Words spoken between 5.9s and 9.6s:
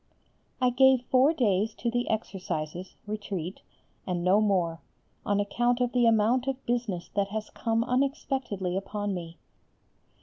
the amount of business that has come unexpectedly upon me.